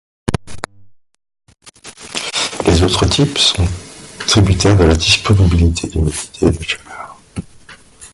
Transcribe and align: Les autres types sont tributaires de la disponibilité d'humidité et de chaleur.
Les 2.65 2.81
autres 2.81 3.05
types 3.05 3.37
sont 3.37 3.67
tributaires 4.25 4.75
de 4.75 4.85
la 4.85 4.95
disponibilité 4.95 5.89
d'humidité 5.89 6.47
et 6.47 6.49
de 6.49 6.63
chaleur. 6.63 7.19